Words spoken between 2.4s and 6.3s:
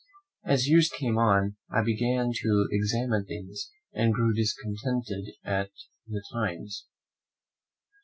to examine things, and grew discontented at the